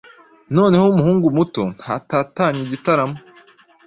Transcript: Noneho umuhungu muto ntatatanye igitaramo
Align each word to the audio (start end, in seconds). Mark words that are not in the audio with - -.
Noneho 0.55 0.85
umuhungu 0.93 1.25
muto 1.37 1.63
ntatatanye 1.77 2.61
igitaramo 2.67 3.17